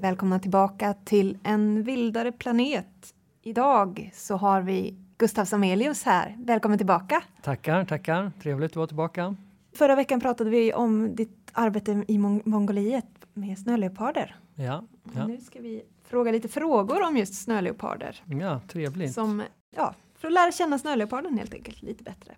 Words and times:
Välkomna 0.00 0.38
tillbaka 0.38 0.94
till 1.04 1.38
En 1.42 1.82
vildare 1.82 2.32
planet. 2.32 3.14
Idag 3.42 4.10
så 4.14 4.36
har 4.36 4.62
vi 4.62 4.94
Gustav 5.18 5.44
Samelius 5.44 6.02
här. 6.02 6.36
Välkommen 6.38 6.78
tillbaka. 6.78 7.22
Tackar, 7.42 7.84
tackar. 7.84 8.32
Trevligt 8.42 8.70
att 8.70 8.76
vara 8.76 8.86
tillbaka. 8.86 9.36
Förra 9.72 9.94
veckan 9.94 10.20
pratade 10.20 10.50
vi 10.50 10.72
om 10.72 11.14
ditt 11.14 11.50
arbete 11.52 12.04
i 12.08 12.18
Mong 12.18 12.42
Mongoliet 12.44 13.26
med 13.34 13.58
snöleoparder. 13.58 14.36
Ja, 14.54 14.84
ja. 15.14 15.26
Nu 15.26 15.38
ska 15.40 15.60
vi 15.60 15.82
fråga 16.04 16.32
lite 16.32 16.48
frågor 16.48 17.02
om 17.02 17.16
just 17.16 17.34
snöleoparder. 17.34 18.22
ja 18.26 18.60
trevligt. 18.68 19.14
Som, 19.14 19.42
ja, 19.76 19.94
för 20.14 20.28
att 20.28 20.34
lära 20.34 20.52
känna 20.52 20.78
snöleoparden 20.78 21.38
helt 21.38 21.54
enkelt 21.54 21.82
lite 21.82 22.04
bättre. 22.04 22.34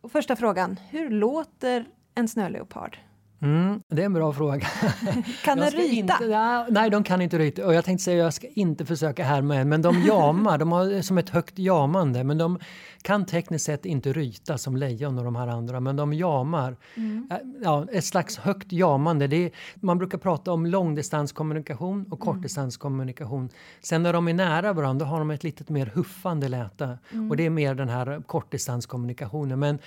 Och 0.00 0.12
första 0.12 0.36
frågan, 0.36 0.80
hur 0.90 1.10
låter 1.10 1.84
en 2.14 2.28
snöleopard? 2.28 2.98
Mm, 3.42 3.82
det 3.88 4.02
är 4.02 4.06
en 4.06 4.12
bra 4.12 4.32
fråga. 4.32 4.60
Kan 5.44 5.58
ska 5.58 5.70
ryta? 5.70 5.92
Inte, 5.92 6.66
nej, 6.70 6.90
de 6.90 7.04
kan 7.04 7.20
inte 7.20 7.38
ryta. 7.38 7.66
Och 7.66 7.74
jag 7.74 7.84
tänkte 7.84 8.04
säga 8.04 8.24
jag 8.24 8.34
ska 8.34 8.46
inte 8.54 8.86
försöka 8.86 9.24
härma 9.24 9.56
en, 9.56 9.68
men 9.68 9.82
de 9.82 10.02
jamar. 10.02 10.58
de 10.58 10.72
har 10.72 11.02
som 11.02 11.18
ett 11.18 11.28
högt 11.28 11.58
jamande. 11.58 12.24
Men 12.24 12.38
de 12.38 12.58
kan 13.02 13.26
tekniskt 13.26 13.64
sett 13.64 13.86
inte 13.86 14.12
ryta 14.12 14.58
som 14.58 14.76
lejon 14.76 15.18
och 15.18 15.24
de 15.24 15.36
här 15.36 15.48
andra, 15.48 15.80
men 15.80 15.96
de 15.96 16.12
jamar. 16.12 16.76
Mm. 16.94 17.28
Ja, 17.62 17.86
ett 17.92 18.04
slags 18.04 18.38
högt 18.38 18.72
jamande. 18.72 19.26
Det 19.26 19.36
är, 19.36 19.50
man 19.74 19.98
brukar 19.98 20.18
prata 20.18 20.52
om 20.52 20.66
långdistanskommunikation 20.66 22.06
och 22.10 22.20
kortdistanskommunikation. 22.20 23.48
Sen 23.80 24.02
när 24.02 24.12
de 24.12 24.28
är 24.28 24.34
nära 24.34 24.72
varandra 24.72 25.06
har 25.06 25.18
de 25.18 25.30
ett 25.30 25.44
lite 25.44 25.72
mer 25.72 25.86
huffande 25.86 26.48
läte. 26.48 26.98
Och 27.30 27.36
det 27.36 27.46
är 27.46 27.50
mer 27.50 27.74
den 27.74 27.88
här 27.88 28.22
kortdistanskommunikationen. 28.26 29.58
Men 29.58 29.78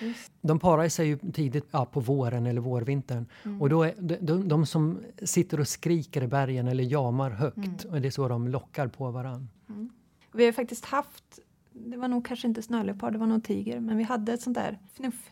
de 0.42 0.60
parar 0.60 0.90
sig 0.90 1.08
ju 1.08 1.18
tidigt 1.18 1.66
ja, 1.72 1.86
på 1.86 2.00
våren 2.00 2.46
eller 2.46 2.62
vårvintern. 2.62 3.26
Och 3.60 3.70
då 3.70 3.84
är 3.84 3.94
de, 4.00 4.16
de, 4.22 4.48
de 4.48 4.66
som 4.66 5.00
sitter 5.24 5.60
och 5.60 5.68
skriker 5.68 6.24
i 6.24 6.28
bergen 6.28 6.68
eller 6.68 6.84
jamar 6.84 7.30
högt. 7.30 7.84
Och 7.86 8.02
det 8.02 8.08
är 8.08 8.12
så 8.12 8.28
de 8.28 8.48
lockar 8.48 8.88
på 8.88 9.12
varandra. 9.12 9.48
Vi 10.34 10.46
har 10.46 10.52
faktiskt 10.52 10.86
haft, 10.86 11.40
det 11.72 11.98
var 11.98 12.08
nog 12.08 12.26
kanske 12.26 12.48
inte 12.48 12.62
snöleopard, 12.62 13.14
det 13.14 13.20
var 13.20 13.28
nog 13.28 13.44
tiger, 13.44 13.80
men 13.80 13.98
vi 13.98 14.04
hade 14.04 14.34
ett 14.34 14.42
sånt 14.42 14.56
där 14.58 14.80
fnuff. 14.94 15.30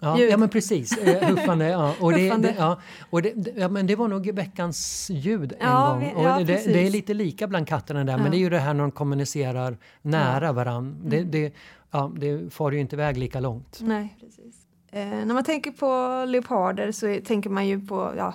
Ja, 0.00 0.18
ja 0.20 0.36
men 0.36 0.48
precis. 0.48 0.98
Eh, 0.98 1.28
huffande. 1.28 1.68
Ja. 1.68 1.94
Och, 2.00 2.12
det, 2.12 2.36
det, 2.36 2.54
ja. 2.58 2.80
och 3.10 3.22
det, 3.22 3.32
det, 3.36 3.52
ja, 3.56 3.68
men 3.68 3.86
det 3.86 3.96
var 3.96 4.08
nog 4.08 4.30
veckans 4.34 5.10
ljud 5.10 5.52
en 5.52 5.58
Ja, 5.60 5.90
gång. 5.92 6.00
vi- 6.00 6.12
och 6.14 6.24
ja, 6.24 6.38
det, 6.38 6.46
precis. 6.46 6.72
det 6.72 6.86
är 6.86 6.90
lite 6.90 7.14
lika 7.14 7.46
bland 7.48 7.68
katterna 7.68 8.04
där, 8.04 8.18
men 8.18 8.30
det 8.30 8.36
är 8.36 8.38
ju 8.38 8.50
det 8.50 8.58
här 8.58 8.74
när 8.74 8.80
de 8.82 8.90
kommunicerar 8.90 9.78
nära 10.02 10.52
varann. 10.52 10.96
Det, 11.04 11.18
Mm. 11.18 11.30
det, 11.30 11.54
ja, 11.90 12.12
det 12.16 12.52
far 12.52 12.72
ju 12.72 12.80
inte 12.80 12.96
iväg 12.96 13.16
lika 13.16 13.40
långt. 13.40 13.78
Nej, 13.82 14.16
precis. 14.20 14.63
Eh, 14.94 15.26
när 15.26 15.34
man 15.34 15.44
tänker 15.44 15.70
på 15.70 16.24
leoparder 16.24 16.92
så 16.92 17.06
är, 17.06 17.20
tänker 17.20 17.50
man 17.50 17.66
ju 17.66 17.86
på 17.86 18.14
ja, 18.16 18.34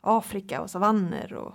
Afrika 0.00 0.60
och 0.60 0.70
savanner 0.70 1.34
och 1.34 1.54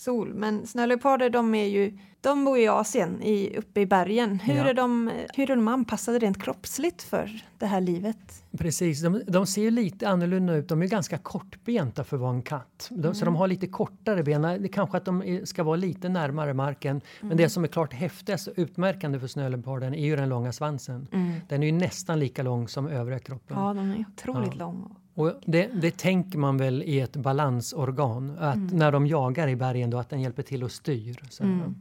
sol. 0.00 0.34
Men 0.34 0.66
snöleoparder 0.66 1.30
de 1.30 1.54
är 1.54 1.66
ju, 1.66 1.98
de 2.20 2.44
bor 2.44 2.58
i 2.58 2.68
Asien, 2.68 3.22
i, 3.22 3.56
uppe 3.56 3.80
i 3.80 3.86
bergen. 3.86 4.40
Hur, 4.40 4.54
Ja. 4.54 4.68
är 4.68 4.74
de, 4.74 5.10
hur 5.34 5.50
är 5.50 5.56
de 5.56 5.68
anpassade 5.68 6.18
rent 6.18 6.42
kroppsligt 6.42 7.02
för 7.02 7.44
det 7.58 7.66
här 7.66 7.80
livet? 7.80 8.44
Precis, 8.58 9.02
de, 9.02 9.22
de 9.26 9.46
ser 9.46 9.62
ju 9.62 9.70
lite 9.70 10.08
annorlunda 10.08 10.54
ut. 10.54 10.68
De 10.68 10.82
är 10.82 10.86
ganska 10.86 11.18
kortbenta 11.18 12.04
för 12.04 12.16
att 12.16 12.20
vara 12.20 12.34
en 12.34 12.42
katt. 12.42 12.88
De, 12.90 13.14
Så 13.14 13.24
de 13.24 13.36
har 13.36 13.48
lite 13.48 13.66
kortare 13.66 14.22
ben. 14.22 14.42
Det 14.42 14.68
kanske 14.68 14.96
att 14.96 15.04
de 15.04 15.40
ska 15.44 15.62
vara 15.62 15.76
lite 15.76 16.08
närmare 16.08 16.54
marken. 16.54 17.00
Men 17.20 17.36
det 17.36 17.48
som 17.48 17.64
är 17.64 17.68
klart 17.68 17.92
häftigast 17.92 18.46
och 18.48 18.54
utmärkande 18.56 19.20
för 19.20 19.26
snöleoparden 19.26 19.94
är 19.94 20.04
ju 20.06 20.16
den 20.16 20.28
långa 20.28 20.52
svansen. 20.52 21.06
Den 21.48 21.62
är 21.62 21.66
ju 21.66 21.72
nästan 21.72 22.18
lika 22.18 22.42
lång 22.42 22.68
som 22.68 22.86
övriga 22.86 23.18
kroppen. 23.18 23.56
Ja, 23.58 23.74
de 23.74 23.90
är 23.90 24.04
otroligt 24.14 24.52
Ja. 24.54 24.58
långa. 24.58 24.90
Och 25.14 25.32
det, 25.46 25.66
det 25.82 25.96
tänker 25.98 26.38
man 26.38 26.56
väl 26.56 26.82
i 26.82 27.00
ett 27.00 27.16
balansorgan. 27.16 28.36
Att 28.38 28.54
Mm. 28.54 28.66
när 28.78 28.92
de 28.92 29.06
jagar 29.06 29.48
i 29.48 29.56
bergen 29.56 29.90
då 29.90 29.98
att 29.98 30.08
den 30.10 30.20
hjälper 30.20 30.42
till 30.42 30.64
och 30.64 30.72
styr. 30.72 31.20
Så, 31.30 31.42
Mm. 31.44 31.74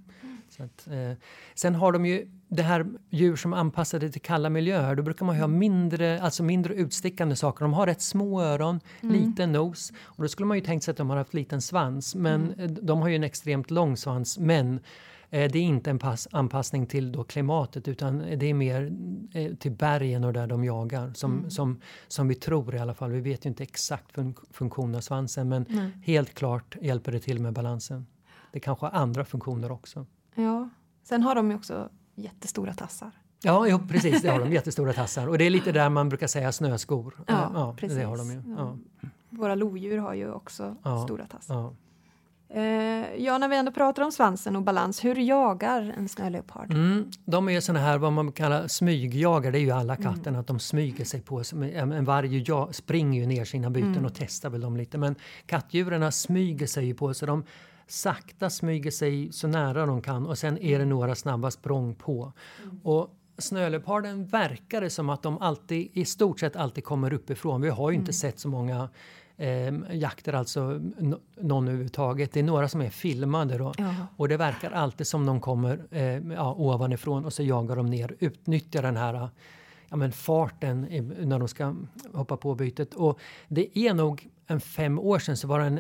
så 0.50 0.64
att, 0.64 0.88
eh, 0.88 1.12
sen 1.56 1.76
har 1.76 1.92
de 1.92 2.06
ju 2.06 2.28
det 2.48 2.64
här 2.64 2.86
djur 3.10 3.36
som 3.36 3.54
är 3.54 3.58
anpassade 3.58 4.10
till 4.12 4.22
kalla 4.22 4.50
miljöer. 4.50 4.96
Då 4.96 5.04
brukar 5.04 5.26
man 5.26 5.36
ju 5.36 5.42
ha 5.42 5.46
Mm. 5.46 5.60
mindre, 5.60 6.22
alltså 6.22 6.44
mindre 6.44 6.74
utstickande 6.74 7.36
saker. 7.36 7.66
De 7.66 7.74
har 7.74 7.86
rätt 7.86 8.02
små 8.02 8.42
öron, 8.42 8.80
Mm. 9.02 9.16
liten 9.16 9.52
nos. 9.52 9.92
Och 10.02 10.24
då 10.24 10.28
skulle 10.28 10.46
man 10.46 10.58
ju 10.58 10.64
tänkt 10.64 10.84
sig 10.84 10.92
att 10.92 10.98
de 10.98 11.10
har 11.10 11.18
haft 11.18 11.34
liten 11.34 11.62
svans. 11.62 12.16
Men 12.16 12.54
Mm. 12.54 12.78
de 12.82 13.02
har 13.02 13.10
ju 13.10 13.16
en 13.16 13.24
extremt 13.24 13.72
lång 13.72 13.98
svans. 13.98 14.38
Men 14.40 14.80
det 15.30 15.38
är 15.46 15.56
inte 15.56 15.90
en 15.90 16.00
pass, 16.00 16.28
anpassning 16.32 16.86
till 16.88 17.12
då 17.12 17.24
klimatet 17.24 17.88
utan 17.88 18.18
det 18.18 18.46
är 18.46 18.54
mer 18.54 18.94
eh, 19.34 19.54
till 19.56 19.72
bergen 19.72 20.24
och 20.24 20.34
där 20.34 20.48
de 20.48 20.64
jagar. 20.64 21.14
Som, 21.14 21.38
Mm. 21.38 21.50
som, 21.50 21.82
som 22.08 22.28
vi 22.28 22.36
tror 22.36 22.76
i 22.76 22.80
alla 22.80 22.94
fall. 22.94 23.12
Vi 23.12 23.22
vet 23.22 23.46
ju 23.46 23.50
inte 23.50 23.64
exakt 23.64 24.12
fun 24.12 24.36
funktion 24.52 24.96
av 24.96 25.02
svansen 25.02 25.50
men 25.50 25.66
Nej. 25.70 25.92
helt 26.06 26.34
klart 26.34 26.76
hjälper 26.82 27.12
det 27.12 27.20
till 27.20 27.40
med 27.40 27.54
balansen. 27.54 28.06
Det 28.52 28.60
kanske 28.60 28.86
har 28.86 28.92
andra 28.94 29.26
funktioner 29.26 29.72
också. 29.72 30.06
Ja. 30.36 30.70
Sen 31.04 31.24
har 31.24 31.36
de 31.36 31.50
ju 31.52 31.56
också 31.58 31.90
jättestora 32.16 32.74
tassar. 32.74 33.12
Ja, 33.44 33.68
jo, 33.68 33.80
precis. 33.90 34.22
Det 34.22 34.30
har 34.30 34.40
de. 34.40 34.52
Jättestora 34.54 34.94
tassar. 34.94 35.28
Och 35.28 35.38
det 35.38 35.44
är 35.46 35.50
lite 35.50 35.72
där 35.72 35.90
man 35.90 36.10
brukar 36.10 36.28
säga 36.28 36.52
snöskor. 36.52 37.14
Ja, 37.28 37.52
ja 37.54 37.76
precis. 37.78 37.98
det 37.98 38.04
har 38.04 38.18
de 38.18 38.32
ju. 38.32 38.42
Ja, 38.58 38.78
Våra 39.30 39.56
lodjur 39.56 39.98
har 39.98 40.14
ju 40.14 40.32
också 40.32 40.76
Ja. 40.84 41.04
stora 41.04 41.26
tassar. 41.26 41.76
Ja. 42.50 42.56
Eh, 42.60 43.16
ja, 43.24 43.38
när 43.38 43.48
vi 43.50 43.56
ändå 43.56 43.72
pratar 43.72 44.04
om 44.04 44.12
svansen 44.12 44.56
och 44.56 44.62
balans, 44.64 45.06
hur 45.06 45.16
jagar 45.16 45.94
en 45.98 46.10
snöleopard? 46.10 46.72
Mm, 46.72 47.12
de 47.26 47.50
är 47.50 47.60
såna 47.60 47.80
här 47.80 47.98
vad 47.98 48.14
man 48.14 48.32
kallar 48.32 48.68
smygjagare. 48.68 49.52
Det 49.52 49.58
är 49.60 49.62
ju 49.62 49.72
alla 49.72 49.96
Mm. 49.96 50.14
katterna 50.14 50.40
att 50.40 50.48
de 50.48 50.60
smyger 50.60 51.06
sig 51.06 51.22
på. 51.22 51.44
En, 51.74 52.06
varg 52.06 52.44
ja, 52.48 52.70
springer 52.72 53.20
ju 53.22 53.26
ner 53.28 53.46
sina 53.46 53.70
byten 53.70 53.92
Mm. 53.94 54.06
och 54.06 54.14
testar 54.16 54.50
väl 54.50 54.62
dem 54.62 54.78
lite. 54.78 54.98
Men 54.98 55.16
kattdjuren 55.46 56.12
smyger 56.12 56.68
sig 56.68 56.86
ju 56.86 56.94
på 56.94 57.14
så 57.14 57.26
de 57.26 57.44
sakta 57.88 58.50
smyger 58.50 58.92
sig 58.92 59.32
så 59.32 59.48
nära 59.48 59.86
de 59.86 60.02
kan 60.02 60.26
och 60.28 60.38
sen 60.38 60.58
är 60.58 60.80
det 60.80 60.86
några 60.86 61.16
snabba 61.16 61.52
språng 61.52 61.96
på. 61.96 62.34
Mm. 62.64 62.80
Och 62.84 63.16
snöleoparden 63.38 64.26
verkar 64.26 64.82
det 64.82 64.90
som 64.90 65.10
att 65.10 65.24
de 65.24 65.38
alltid, 65.38 65.90
i 65.94 66.06
stort 66.06 66.40
sett 66.40 66.56
alltid 66.56 66.84
kommer 66.84 67.14
uppifrån. 67.14 67.62
Vi 67.62 67.70
har 67.70 67.90
ju 67.90 67.96
Mm. 67.96 68.02
inte 68.02 68.14
sett 68.14 68.40
så 68.40 68.48
många 68.48 68.90
eh, 69.40 69.74
jakter, 69.92 70.34
alltså 70.34 70.82
någon 71.36 71.68
överhuvudtaget. 71.68 72.32
Det 72.32 72.40
är 72.40 72.44
några 72.44 72.68
som 72.68 72.82
är 72.82 72.90
filmade 72.90 73.58
då. 73.58 73.74
Ja. 73.78 73.96
Och 74.18 74.28
det 74.28 74.38
verkar 74.38 74.72
alltid 74.72 75.08
som 75.08 75.26
de 75.26 75.42
kommer 75.42 75.86
eh, 75.92 76.34
ja, 76.34 76.54
ovanifrån 76.58 77.26
och 77.26 77.34
så 77.34 77.44
jagar 77.44 77.76
de 77.76 77.86
ner, 77.86 78.16
utnyttjar 78.20 78.82
den 78.82 78.98
här 78.98 79.30
ja, 79.90 79.96
men 79.96 80.12
farten 80.12 80.82
när 81.20 81.40
de 81.40 81.48
ska 81.48 81.76
hoppa 82.14 82.38
på 82.38 82.56
bytet. 82.56 82.94
Och 82.94 83.20
det 83.48 83.80
är 83.80 83.94
nog 83.94 84.28
en 84.48 84.62
fem 84.62 85.00
år 85.00 85.20
sedan 85.20 85.38
så 85.38 85.48
var 85.48 85.60
det 85.60 85.66
en 85.66 85.80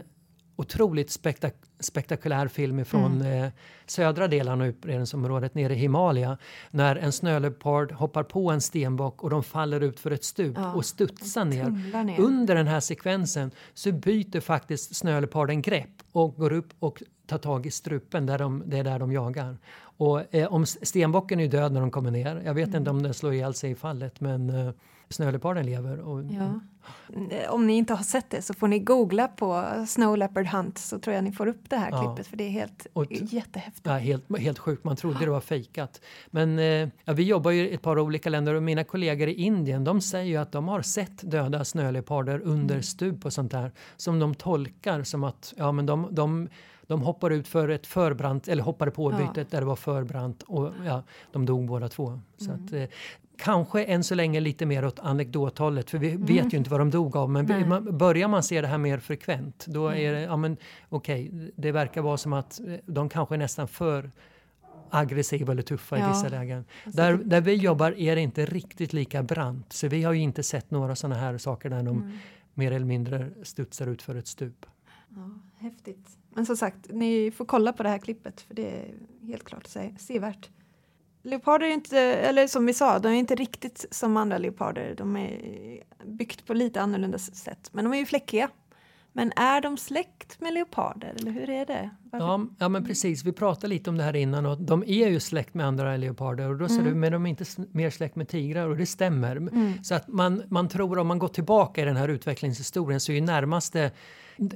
otroligt 0.55 1.11
spektak 1.11 1.55
spektakulär 1.79 2.47
film 2.47 2.85
från 2.85 3.21
eh, 3.21 3.49
södra 3.85 4.27
delen 4.27 4.61
av 4.61 4.67
utbredningsområdet 4.67 5.55
nere 5.55 5.73
i 5.73 5.77
Himalaya 5.77 6.37
när 6.71 6.95
en 6.95 7.11
snöleopard 7.11 7.91
hoppar 7.91 8.23
på 8.23 8.51
en 8.51 8.61
stenbock 8.61 9.23
och 9.23 9.29
de 9.29 9.43
faller 9.43 9.81
ut 9.81 9.99
för 9.99 10.11
ett 10.11 10.23
stup 10.23 10.57
Ja, 10.57 10.73
och 10.73 10.85
studsar 10.85 11.45
ner. 11.45 12.03
ner. 12.03 12.19
Under 12.19 12.55
den 12.55 12.67
här 12.67 12.79
sekvensen 12.79 13.51
så 13.73 13.91
byter 13.91 14.39
faktiskt 14.39 14.95
snöleoparden 14.95 15.61
grepp 15.61 15.89
och 16.11 16.35
går 16.35 16.53
upp 16.53 16.73
och 16.79 17.03
tar 17.27 17.37
tag 17.37 17.65
i 17.65 17.71
strupen, 17.71 18.25
där 18.25 18.37
de, 18.37 18.63
det 18.65 18.77
är 18.77 18.83
där 18.83 18.99
de 18.99 19.11
jagar. 19.11 19.57
Och 19.81 20.35
eh, 20.35 20.53
om 20.53 20.65
stenbocken 20.65 21.39
är 21.39 21.47
död 21.47 21.71
när 21.71 21.81
de 21.81 21.91
kommer 21.91 22.11
ner, 22.11 22.41
jag 22.45 22.53
vet 22.53 22.67
Mm. 22.67 22.77
inte 22.81 22.89
om 22.89 23.03
den 23.03 23.13
slår 23.13 23.33
ihjäl 23.33 23.53
sig 23.53 23.71
i 23.71 23.75
fallet, 23.75 24.21
men 24.21 24.49
eh, 24.49 24.71
snöleoparden 25.09 25.65
lever. 25.65 25.99
Och, 25.99 26.23
Ja. 26.23 26.59
Eh, 27.31 27.49
Om 27.53 27.67
ni 27.67 27.73
inte 27.77 27.93
har 27.93 28.03
sett 28.03 28.29
det 28.29 28.41
så 28.41 28.53
får 28.53 28.67
ni 28.67 28.79
googla 28.79 29.27
på 29.27 29.65
Snow 29.87 30.17
Leopard 30.17 30.47
Hunt 30.47 30.77
så 30.77 30.99
tror 30.99 31.15
jag 31.15 31.23
ni 31.23 31.31
får 31.31 31.47
upp 31.47 31.68
det 31.69 31.75
här 31.77 31.91
Ja. 31.91 32.01
klippet 32.15 32.27
för 32.27 32.37
det 32.37 32.43
är 32.43 32.49
helt 32.49 32.87
Och 32.93 33.05
jättehäftigt. 33.11 33.87
Ja, 33.87 33.93
helt, 33.93 34.37
helt 34.39 34.59
sjukt, 34.59 34.83
man 34.83 34.95
trodde 34.95 35.25
det 35.25 35.31
var 35.31 35.41
fejkat. 35.41 36.01
Men 36.27 36.59
eh, 36.59 36.89
ja, 37.05 37.13
vi 37.13 37.23
jobbar 37.23 37.51
ju 37.51 37.69
i 37.69 37.73
ett 37.73 37.81
par 37.81 37.99
olika 37.99 38.29
länder 38.29 38.53
och 38.53 38.63
mina 38.63 38.83
kollegor 38.83 39.27
i 39.27 39.33
Indien 39.33 39.83
de 39.83 40.01
säger 40.01 40.25
ju 40.25 40.37
att 40.37 40.51
de 40.51 40.67
har 40.67 40.81
sett 40.81 41.31
döda 41.31 41.65
snöleoparder 41.65 42.39
under 42.43 42.75
Mm. 42.75 42.83
stup 42.83 43.25
och 43.25 43.33
sånt 43.33 43.51
där 43.51 43.71
som 43.97 44.19
de 44.19 44.35
tolkar 44.35 45.03
som 45.03 45.23
att 45.23 45.53
ja, 45.57 45.71
men 45.71 45.85
de, 45.85 46.07
de, 46.11 46.49
de 46.87 47.01
hoppar 47.01 47.29
ut 47.31 47.47
för 47.47 47.69
ett 47.69 47.87
förbrant, 47.87 48.47
eller 48.47 48.63
hoppade 48.63 48.91
på 48.91 49.11
Ja. 49.11 49.17
bytet 49.17 49.51
där 49.51 49.59
det 49.59 49.65
var 49.65 49.75
förbrant 49.75 50.43
och 50.43 50.71
ja, 50.85 51.03
de 51.31 51.45
dog 51.45 51.65
båda 51.67 51.89
två. 51.89 52.19
Så 52.37 52.51
Mm. 52.51 52.65
att, 52.65 52.73
eh, 52.73 52.83
Kanske 53.39 53.83
än 53.83 54.03
så 54.03 54.15
länge 54.15 54.39
lite 54.39 54.65
mer 54.65 54.85
åt 54.85 54.99
anekdothållet 54.99 55.89
för 55.89 55.97
vi 55.97 56.15
vet 56.15 56.53
ju 56.53 56.57
inte 56.57 56.69
vad 56.69 56.79
de 56.79 56.89
dog 56.89 57.15
av 57.17 57.29
men 57.29 57.45
Mm. 57.45 57.59
Nej. 57.59 57.69
man, 57.69 57.97
börjar 57.97 58.27
man 58.27 58.43
se 58.43 58.61
det 58.61 58.67
här 58.67 58.77
mer 58.77 58.99
frekvent 58.99 59.65
då 59.65 59.87
är 59.87 60.13
det, 60.13 60.21
ja 60.21 60.37
men 60.37 60.57
okej, 60.89 61.31
det 61.55 61.71
verkar 61.71 62.01
vara 62.01 62.17
som 62.17 62.33
att 62.33 62.59
eh, 62.67 62.73
de 62.85 63.09
kanske 63.09 63.35
är 63.35 63.39
nästan 63.39 63.67
för 63.67 64.11
aggressiva 64.89 65.51
eller 65.51 65.61
tuffa 65.61 65.97
i 65.97 65.99
Ja. 66.01 66.09
vissa 66.09 66.29
lägen. 66.29 66.65
Alltså, 66.85 67.01
Där, 67.01 67.17
där 67.17 67.41
vi 67.41 67.53
jobbar 67.53 67.91
är 67.91 68.15
det 68.15 68.21
inte 68.21 68.45
riktigt 68.45 68.93
lika 68.93 69.23
brant 69.23 69.73
så 69.73 69.87
vi 69.87 70.03
har 70.03 70.13
ju 70.13 70.19
inte 70.21 70.43
sett 70.43 70.71
några 70.71 70.95
sådana 70.95 71.15
här 71.19 71.37
saker 71.37 71.69
där 71.69 71.83
de 71.83 71.87
Mm. 71.97 72.11
mer 72.53 72.71
eller 72.71 72.85
mindre 72.85 73.29
studsar 73.43 73.87
ut 73.87 74.01
för 74.01 74.15
ett 74.15 74.27
stup. 74.27 74.65
Ja, 75.09 75.29
häftigt. 75.57 76.07
Men 76.33 76.45
som 76.45 76.57
sagt, 76.57 76.77
ni 76.89 77.31
får 77.31 77.45
kolla 77.45 77.73
på 77.73 77.83
det 77.83 77.89
här 77.89 77.97
klippet 77.97 78.41
för 78.41 78.53
det 78.55 78.69
är 78.79 78.85
helt 79.27 79.43
klart 79.43 79.67
se- 79.67 79.95
sevärt. 79.99 80.49
Leoparder 81.21 81.67
är 81.67 81.71
inte, 81.71 81.99
eller 81.99 82.47
som 82.47 82.65
vi 82.65 82.73
sa, 82.73 82.99
de 82.99 83.07
är 83.07 83.13
inte 83.13 83.35
riktigt 83.35 83.85
som 83.91 84.17
andra 84.17 84.37
leoparder. 84.37 84.95
De 84.97 85.17
är 85.17 85.83
byggt 86.05 86.45
på 86.45 86.53
lite 86.53 86.81
annorlunda 86.81 87.17
sätt, 87.17 87.69
men 87.71 87.85
de 87.85 87.93
är 87.93 87.97
ju 87.97 88.05
fläckiga. 88.05 88.49
Men 89.13 89.31
är 89.35 89.61
de 89.61 89.77
släkt 89.77 90.41
med 90.41 90.53
leoparder 90.53 91.15
eller 91.19 91.31
hur 91.31 91.49
är 91.49 91.65
det? 91.65 91.89
Ja, 92.11 92.45
ja, 92.59 92.69
men 92.69 92.85
precis. 92.85 93.23
Vi 93.23 93.31
pratade 93.31 93.67
lite 93.67 93.89
om 93.89 93.97
det 93.97 94.03
här 94.03 94.15
innan 94.15 94.45
och 94.45 94.61
de 94.61 94.83
är 94.83 95.07
ju 95.07 95.19
släkt 95.19 95.53
med 95.53 95.65
andra 95.65 95.97
leoparder 95.97 96.49
och 96.49 96.57
då 96.57 96.65
mm. 96.65 96.83
du, 96.83 96.95
men 96.95 97.11
de 97.11 97.25
är 97.25 97.29
inte 97.29 97.45
mer 97.71 97.89
släkt 97.89 98.15
med 98.15 98.27
tigrar 98.27 98.67
och 98.67 98.77
det 98.77 98.85
stämmer. 98.85 99.35
Mm. 99.35 99.83
Så 99.83 99.95
att 99.95 100.07
man, 100.07 100.43
man 100.47 100.67
tror 100.67 100.97
om 100.97 101.07
man 101.07 101.19
går 101.19 101.27
tillbaka 101.27 101.81
i 101.81 101.85
den 101.85 101.95
här 101.95 102.07
utvecklingshistorien 102.07 102.99
så 102.99 103.11
är 103.11 103.15
ju 103.15 103.21
närmaste 103.21 103.91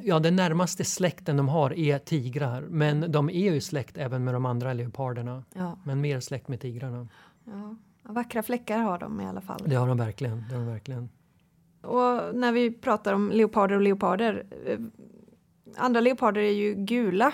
Ja, 0.04 0.20
den 0.20 0.36
närmaste 0.36 0.84
släkten 0.84 1.38
de 1.38 1.50
har 1.50 1.74
är 1.74 2.00
tigrar, 2.00 2.62
men 2.62 3.12
de 3.12 3.30
är 3.30 3.54
ju 3.54 3.62
släkt 3.62 3.98
även 3.98 4.24
med 4.24 4.34
de 4.34 4.46
andra 4.46 4.74
leoparderna. 4.74 5.44
Ja. 5.54 5.78
Men 5.84 6.02
mer 6.02 6.20
släkt 6.20 6.48
med 6.48 6.60
tigrarna. 6.60 7.08
Ja. 7.46 7.76
Vackra 8.04 8.44
fläckar 8.44 8.78
har 8.78 9.00
de 9.00 9.22
i 9.22 9.26
alla 9.26 9.42
fall. 9.42 9.62
Det 9.66 9.76
har 9.76 9.88
de 9.88 9.98
verkligen. 9.98 10.46
Det 10.50 10.56
har 10.56 10.62
de 10.62 10.72
verkligen. 10.72 11.10
Och 11.84 12.36
när 12.36 12.52
vi 12.52 12.72
pratar 12.72 13.14
om 13.14 13.32
leoparder 13.32 13.76
och 13.76 13.82
leoparder. 13.82 14.46
Eh, 14.66 14.80
andra 15.76 16.00
leoparder 16.00 16.42
är 16.42 16.52
ju 16.52 16.74
gula. 16.76 17.34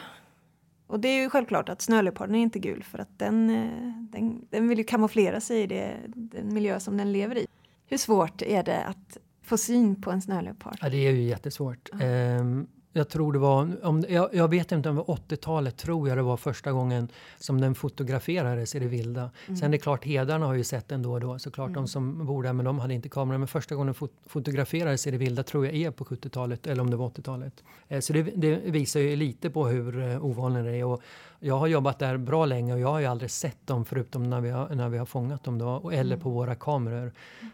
Och 0.87 0.99
det 0.99 1.07
är 1.07 1.21
ju 1.21 1.29
självklart 1.29 1.69
att 1.69 1.81
snöleoparden 1.81 2.35
är 2.35 2.39
inte 2.39 2.59
gul 2.59 2.83
för 2.83 2.99
att 2.99 3.19
den, 3.19 3.49
eh, 3.49 3.93
den, 4.11 4.47
den 4.49 4.67
vill 4.67 4.77
ju 4.77 4.83
kamouflera 4.83 5.41
sig 5.41 5.61
i 5.61 5.67
det, 5.67 5.97
den 6.07 6.53
miljö 6.53 6.79
som 6.79 6.97
den 6.97 7.11
lever 7.11 7.37
i. 7.37 7.47
Hur 7.85 7.97
svårt 7.97 8.41
är 8.41 8.63
det 8.63 8.83
att 8.83 9.17
få 9.43 9.57
syn 9.57 10.01
på 10.01 10.11
en 10.11 10.21
snöleopard? 10.21 10.77
Ja, 10.81 10.89
det 10.89 11.07
är 11.07 11.11
ju 11.11 11.21
jättesvårt. 11.21 11.89
Ja. 11.91 12.05
Ehm, 12.05 12.67
jag 12.94 13.09
tror 13.09 13.33
det 13.33 13.39
var, 13.39 13.86
om, 13.86 14.06
jag, 14.09 14.30
jag 14.33 14.47
vet 14.47 14.71
inte 14.71 14.89
om 14.89 14.95
det 14.95 15.03
var 15.07 15.15
80-talet, 15.15 15.77
tror 15.77 16.09
jag 16.09 16.18
det 16.18 16.21
var 16.21 16.38
första 16.38 16.71
gången 16.71 17.07
som 17.38 17.62
den 17.62 17.75
fotograferades 17.75 18.75
i 18.75 18.80
det 18.80 18.88
vilda. 18.88 19.31
Mm. 19.47 19.57
Sen 19.57 19.68
är 19.68 19.71
det 19.71 19.77
klart, 19.77 20.06
hedarna 20.06 20.45
har 20.45 20.53
ju 20.53 20.63
sett 20.63 20.88
den 20.88 21.01
då 21.01 21.12
och 21.12 21.19
då, 21.19 21.39
såklart 21.39 21.68
mm. 21.68 21.74
de 21.81 21.88
som 21.88 22.25
bor 22.25 22.44
där, 22.44 22.53
men 22.53 22.65
de 22.65 22.80
hade 22.80 22.94
inte 22.94 23.09
kamera. 23.09 23.38
Men 23.38 23.47
första 23.47 23.75
gången 23.75 23.94
fot 23.94 24.12
fotograferades 24.25 25.07
i 25.07 25.12
det 25.12 25.18
vilda 25.18 25.44
tror 25.44 25.65
jag 25.65 25.75
är 25.75 25.91
på 25.91 26.06
70-talet, 26.06 26.68
eller 26.68 26.81
om 26.81 26.89
det 26.89 26.97
var 26.97 27.09
80-talet. 27.09 27.63
Eh, 27.88 28.00
så 28.00 28.13
det, 28.13 28.24
det, 28.24 28.56
visar 28.56 29.00
ju 29.00 29.15
lite 29.15 29.50
på 29.50 29.68
hur 29.68 30.01
eh, 30.01 30.25
ovanligt 30.25 30.63
det 30.63 30.75
är. 30.75 30.85
Och 30.85 31.01
jag 31.39 31.57
har 31.57 31.68
jobbat 31.68 32.00
där 32.00 32.18
bra 32.18 32.45
länge 32.45 32.74
och 32.74 32.80
jag 32.80 32.88
har 32.88 33.00
ju 33.00 33.06
aldrig 33.06 33.31
sett 33.31 33.68
dem 33.68 33.85
förutom 33.85 34.30
när 34.30 34.42
vi 34.42 34.50
har, 34.50 34.69
när 34.69 34.89
vi 34.89 34.97
har 34.97 35.06
fångat 35.06 35.44
dem 35.44 35.57
då, 35.57 35.89
eller 35.89 36.15
mm. 36.15 36.19
på 36.19 36.30
våra 36.30 36.56
kameror. 36.56 37.12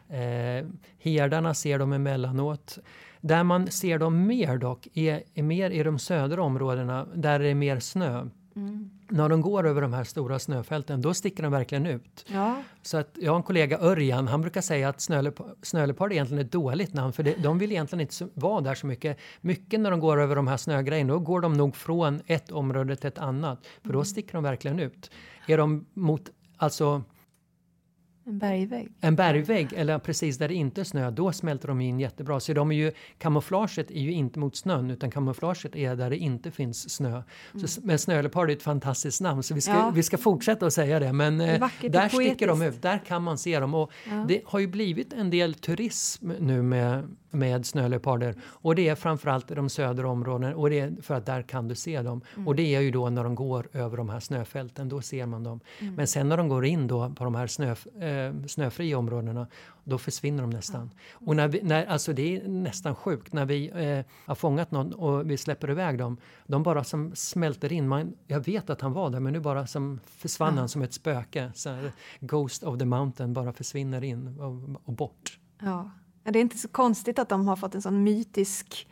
Eh, 0.09 0.67
herdarna 0.99 1.53
ser 1.53 1.79
dem 1.79 1.93
emellanåt. 1.93 2.79
Där 3.27 3.43
man 3.43 3.71
ser 3.71 3.99
dem 3.99 4.27
mer 4.27 4.57
dock 4.57 4.87
är, 4.93 5.23
är 5.33 5.43
mer 5.43 5.69
i 5.69 5.83
de 5.83 5.99
södra 5.99 6.43
områdena 6.43 7.07
där 7.15 7.39
det 7.39 7.47
är 7.47 7.55
mer 7.55 7.79
snö. 7.79 8.29
Mm. 8.55 8.89
När 9.09 9.29
de 9.29 9.41
går 9.41 9.67
över 9.67 9.81
de 9.81 9.93
här 9.93 10.03
stora 10.03 10.39
snöfälten, 10.39 11.01
då 11.01 11.13
sticker 11.13 11.43
de 11.43 11.51
verkligen 11.51 11.85
ut. 11.85 12.25
Ja. 12.27 12.63
Så 12.81 12.97
att 12.97 13.17
jag 13.21 13.31
har 13.31 13.37
en 13.37 13.43
kollega, 13.43 13.79
Örjan, 13.79 14.27
han 14.27 14.41
brukar 14.41 14.61
säga 14.61 14.89
att 14.89 15.01
snöleopard 15.61 16.11
egentligen 16.11 16.39
är 16.39 16.45
ett 16.45 16.51
dåligt 16.51 16.93
namn 16.93 17.13
för 17.13 17.23
det, 17.23 17.35
de 17.43 17.57
vill 17.57 17.71
egentligen 17.71 18.01
inte 18.01 18.27
vara 18.33 18.61
där 18.61 18.75
så 18.75 18.87
mycket. 18.87 19.17
Mycket 19.41 19.79
när 19.79 19.91
de 19.91 19.99
går 19.99 20.21
över 20.21 20.35
de 20.35 20.47
här 20.47 20.57
snögrejerna, 20.57 21.13
då 21.13 21.19
går 21.19 21.41
de 21.41 21.53
nog 21.53 21.75
från 21.75 22.21
ett 22.25 22.51
område 22.51 22.95
till 22.95 23.07
ett 23.07 23.17
annat. 23.17 23.67
För 23.81 23.89
då 23.89 23.99
mm. 23.99 24.05
sticker 24.05 24.33
de 24.33 24.43
verkligen 24.43 24.79
ut. 24.79 25.11
Är 25.47 25.57
de 25.57 25.85
mot, 25.93 26.29
alltså 26.57 27.03
en 28.27 28.39
bergvägg? 28.39 28.91
En 29.01 29.15
bergvägg, 29.15 29.73
eller 29.75 29.99
precis 29.99 30.37
där 30.37 30.47
det 30.47 30.53
inte 30.53 30.81
är 30.81 30.85
snö, 30.85 31.11
då 31.11 31.31
smälter 31.31 31.67
de 31.67 31.81
in 31.81 31.99
jättebra. 31.99 32.39
Så 32.39 32.53
de 32.53 32.71
är 32.71 32.75
ju, 32.75 32.91
kamouflaget 33.17 33.91
är 33.91 33.99
ju 33.99 34.11
inte 34.11 34.39
mot 34.39 34.55
snön, 34.55 34.91
utan 34.91 35.11
kamouflaget 35.11 35.75
är 35.75 35.95
där 35.95 36.09
det 36.09 36.17
inte 36.17 36.51
finns 36.51 36.89
snö. 36.89 37.09
Mm. 37.53 37.67
Så, 37.67 37.81
men 37.83 37.99
snöleopard 37.99 38.49
är 38.49 38.55
ett 38.55 38.63
fantastiskt 38.63 39.21
namn, 39.21 39.43
så 39.43 39.53
vi 39.53 39.61
ska, 39.61 39.71
ja. 39.71 39.91
vi 39.95 40.03
ska 40.03 40.17
fortsätta 40.17 40.65
att 40.65 40.73
säga 40.73 40.99
det. 40.99 41.13
Men 41.13 41.37
det 41.37 41.55
eh, 41.55 41.91
där 41.91 42.09
sticker 42.09 42.47
de 42.47 42.61
ut, 42.61 42.81
där 42.81 42.97
kan 43.05 43.23
man 43.23 43.37
se 43.37 43.59
dem. 43.59 43.73
Och 43.73 43.91
ja. 44.09 44.25
Det 44.27 44.41
har 44.45 44.59
ju 44.59 44.67
blivit 44.67 45.13
en 45.13 45.29
del 45.29 45.53
turism 45.53 46.31
nu 46.39 46.61
med 46.61 47.15
med 47.35 47.65
snöleoparder. 47.65 48.35
Och 48.43 48.75
det 48.75 48.89
är 48.89 48.95
framförallt 48.95 49.47
de 49.47 49.69
södra 49.69 50.09
områdena 50.09 50.55
och 50.55 50.69
det 50.69 50.79
är 50.79 51.01
för 51.01 51.13
att 51.13 51.25
där 51.25 51.41
kan 51.41 51.67
du 51.67 51.75
se 51.75 52.01
dem. 52.01 52.21
Mm. 52.35 52.47
Och 52.47 52.55
det 52.55 52.75
är 52.75 52.81
ju 52.81 52.91
då 52.91 53.09
när 53.09 53.23
de 53.23 53.35
går 53.35 53.67
över 53.73 53.97
de 53.97 54.09
här 54.09 54.19
snöfälten, 54.19 54.89
då 54.89 55.01
ser 55.01 55.25
man 55.25 55.43
dem. 55.43 55.59
Mm. 55.79 55.95
Men 55.95 56.07
sen 56.07 56.29
när 56.29 56.37
de 56.37 56.47
går 56.47 56.65
in 56.65 56.87
då 56.87 57.09
på 57.09 57.23
de 57.23 57.35
här 57.35 57.47
snö, 57.47 57.71
eh, 57.71 58.33
snöfria 58.47 58.97
områdena, 58.97 59.47
då 59.83 59.97
försvinner 59.97 60.41
de 60.41 60.49
nästan. 60.49 60.89
Ja. 60.93 61.27
Och 61.27 61.35
när 61.35 61.47
vi, 61.47 61.61
när, 61.63 61.85
alltså 61.85 62.13
det 62.13 62.35
är 62.35 62.47
nästan 62.47 62.95
sjukt 62.95 63.33
när 63.33 63.45
vi 63.45 63.69
eh, 63.69 64.05
har 64.25 64.35
fångat 64.35 64.71
någon 64.71 64.93
och 64.93 65.29
vi 65.31 65.37
släpper 65.37 65.69
iväg 65.69 65.97
dem. 65.97 66.17
De 66.47 66.63
bara 66.63 66.83
som 66.83 67.15
smälter 67.15 67.73
in. 67.73 67.87
Man, 67.87 68.13
jag 68.27 68.45
vet 68.45 68.69
att 68.69 68.81
han 68.81 68.93
var 68.93 69.09
där 69.09 69.19
men 69.19 69.33
nu 69.33 69.39
bara 69.39 69.67
som 69.67 69.99
försvann 70.05 70.53
ja. 70.53 70.59
han 70.59 70.69
som 70.69 70.81
ett 70.81 70.93
spöke. 70.93 71.51
Så 71.55 71.69
här, 71.69 71.91
Ghost 72.19 72.63
of 72.63 72.79
the 72.79 72.85
mountain 72.85 73.33
bara 73.33 73.53
försvinner 73.53 74.03
in 74.03 74.39
och, 74.39 74.79
och 74.87 74.93
bort. 74.93 75.39
Ja. 75.59 75.91
Det 76.31 76.39
är 76.39 76.41
inte 76.41 76.57
så 76.57 76.67
konstigt 76.67 77.19
att 77.19 77.29
de 77.29 77.47
har 77.47 77.55
fått 77.55 77.75
en 77.75 77.81
sån 77.81 78.03
mytisk 78.03 78.87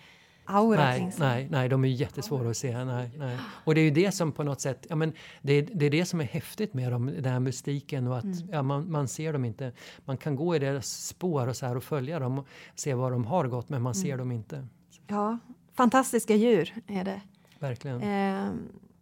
aura 0.45 0.83
nej, 0.83 1.13
Nej, 1.17 1.47
nej, 1.51 1.69
de 1.69 1.85
är 1.85 1.89
jättesvåra 1.89 2.49
att 2.49 2.57
se. 2.57 2.83
Nej, 2.83 3.11
nej. 3.17 3.37
Och 3.63 3.75
det 3.75 3.81
är 3.81 3.85
ju 3.85 3.91
det 3.91 4.11
som 4.11 4.31
på 4.31 4.43
något 4.43 4.61
sätt, 4.61 4.85
ja, 4.89 4.95
men 4.95 5.13
det, 5.41 5.61
det 5.61 5.85
är 5.85 5.89
det 5.89 6.05
som 6.05 6.21
är 6.21 6.25
häftigt 6.25 6.73
med 6.73 6.91
dem, 6.91 7.05
den 7.05 7.31
här 7.31 7.39
mystiken 7.39 8.07
och 8.07 8.17
att 8.17 8.23
mm. 8.23 8.37
ja, 8.51 8.61
man, 8.63 8.91
man 8.91 9.07
ser 9.07 9.33
dem 9.33 9.45
inte. 9.45 9.71
Man 10.05 10.17
kan 10.17 10.35
gå 10.35 10.55
i 10.55 10.59
deras 10.59 11.07
spår 11.07 11.47
och, 11.47 11.55
så 11.55 11.65
här 11.65 11.77
och 11.77 11.83
följa 11.83 12.19
dem 12.19 12.39
och 12.39 12.47
se 12.75 12.93
var 12.93 13.11
de 13.11 13.25
har 13.25 13.47
gått 13.47 13.69
men 13.69 13.81
man 13.81 13.95
ser 13.95 14.07
mm. 14.07 14.17
dem 14.17 14.31
inte. 14.31 14.67
Ja, 15.07 15.37
fantastiska 15.73 16.35
djur 16.35 16.73
är 16.87 17.03
det. 17.03 17.21
Verkligen. 17.59 18.01
Eh, 18.01 18.51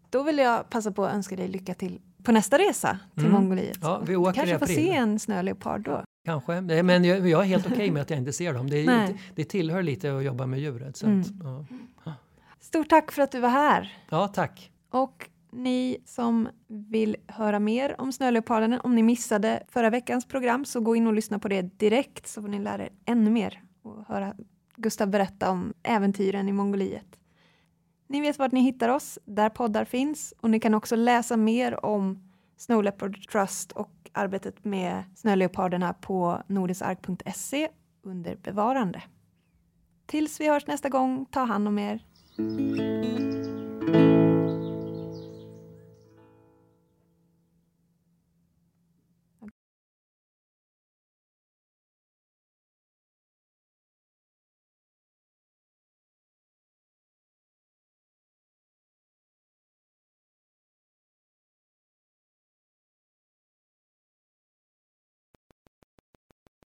då 0.09 0.23
vill 0.23 0.37
jag 0.37 0.69
passa 0.69 0.91
på 0.91 1.05
att 1.05 1.13
önska 1.13 1.35
dig 1.35 1.47
lycka 1.47 1.73
till 1.73 1.99
på 2.23 2.31
nästa 2.31 2.57
resa 2.57 2.99
till 3.15 3.25
mm. 3.25 3.41
Mongoliet. 3.41 3.77
Ja, 3.81 4.01
vi 4.07 4.15
åker 4.15 4.31
du 4.31 4.35
kanske 4.35 4.67
får 4.67 4.73
se 4.73 4.89
en 4.89 5.19
snöleopard 5.19 5.81
då? 5.81 6.03
Kanske, 6.25 6.61
men 6.61 7.03
jag, 7.03 7.29
jag 7.29 7.41
är 7.41 7.45
helt 7.45 7.65
okej 7.65 7.75
okay 7.75 7.91
med 7.91 8.01
att 8.01 8.09
jag 8.09 8.19
inte 8.19 8.33
ser 8.33 8.53
dem. 8.53 8.69
Det, 8.69 9.15
det 9.35 9.43
tillhör 9.45 9.83
lite 9.83 10.17
att 10.17 10.23
jobba 10.23 10.45
med 10.45 10.59
djuret. 10.59 10.97
Så 10.97 11.05
mm. 11.05 11.21
att, 11.21 11.27
ja. 12.05 12.13
Stort 12.59 12.89
tack 12.89 13.11
för 13.11 13.21
att 13.21 13.31
du 13.31 13.39
var 13.39 13.49
här. 13.49 13.97
Ja, 14.09 14.27
tack. 14.27 14.71
Och 14.89 15.29
ni 15.51 15.97
som 16.05 16.49
vill 16.67 17.17
höra 17.27 17.59
mer 17.59 18.01
om 18.01 18.11
snöleoparden, 18.11 18.79
om 18.83 18.95
ni 18.95 19.03
missade 19.03 19.63
förra 19.69 19.89
veckans 19.89 20.25
program 20.25 20.65
så 20.65 20.79
gå 20.79 20.95
in 20.95 21.07
och 21.07 21.13
lyssna 21.13 21.39
på 21.39 21.47
det 21.47 21.61
direkt 21.61 22.27
så 22.27 22.41
får 22.41 22.49
ni 22.49 22.59
lära 22.59 22.83
er 22.83 22.91
ännu 23.05 23.29
mer 23.29 23.61
och 23.81 24.05
höra 24.07 24.35
Gustav 24.75 25.07
berätta 25.07 25.49
om 25.51 25.73
äventyren 25.83 26.49
i 26.49 26.51
Mongoliet. 26.51 27.19
Ni 28.07 28.21
vet 28.21 28.39
vart 28.39 28.51
ni 28.51 28.61
hittar 28.61 28.89
oss, 28.89 29.19
där 29.25 29.49
poddar 29.49 29.85
finns 29.85 30.33
och 30.39 30.49
ni 30.49 30.59
kan 30.59 30.73
också 30.73 30.95
läsa 30.95 31.37
mer 31.37 31.85
om 31.85 32.29
Snow 32.57 32.83
Leopard 32.83 33.27
Trust 33.27 33.71
och 33.71 34.00
arbetet 34.13 34.65
med 34.65 35.03
snöleoparderna 35.15 35.93
på 35.93 36.41
nordensark.se 36.47 37.69
under 38.03 38.35
bevarande. 38.35 39.03
Tills 40.05 40.39
vi 40.39 40.49
hörs 40.49 40.67
nästa 40.67 40.89
gång, 40.89 41.25
ta 41.31 41.43
hand 41.43 41.67
om 41.67 41.79
er. 41.79 41.99